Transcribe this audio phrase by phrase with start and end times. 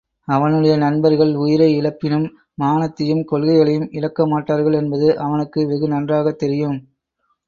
[0.27, 2.25] அவனுடைய நண்பர்கள் உயிரை இழப்பினும்,
[2.61, 6.79] மானத்தையும், கொள்கைகளையும் இழக்க மாட்டார்கள் என்பது அவனுக்கு வெகு நன்றாகத்தெரியும்.